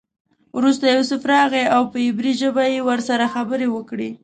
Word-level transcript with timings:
وروسته 0.57 0.85
یوسف 0.95 1.21
راغی 1.33 1.65
او 1.75 1.81
په 1.91 1.97
عبري 2.07 2.33
ژبه 2.41 2.63
یې 2.73 2.81
ورسره 2.89 3.25
خبرې 3.33 3.67
وکړې. 3.71 4.09